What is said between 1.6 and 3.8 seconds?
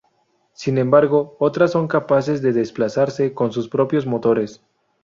son capaces de desplazarse con sus